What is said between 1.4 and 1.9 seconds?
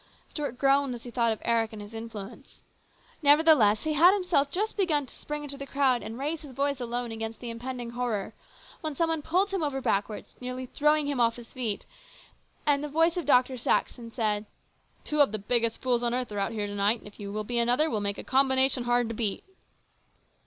Eric and